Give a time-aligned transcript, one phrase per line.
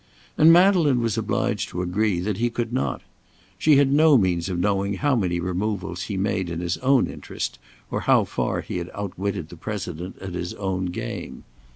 [0.35, 3.03] And Madeleine was obliged to agree that he could not.
[3.59, 7.59] She had no means of knowing how many removals he made in his own interest,
[7.91, 11.43] or how far he had outwitted the President at his own game.